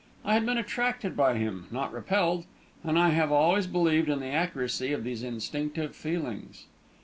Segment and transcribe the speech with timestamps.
[0.25, 2.45] I had been attracted by him, not repelled,
[2.83, 6.65] and I have always believed in the accuracy of these instinctive feelings.